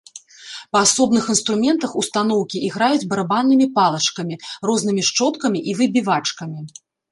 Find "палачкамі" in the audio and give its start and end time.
3.77-4.41